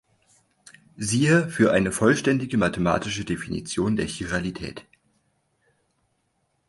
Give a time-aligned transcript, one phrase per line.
[0.97, 4.87] Siehe für eine vollständige mathematische Definition der Chiralität.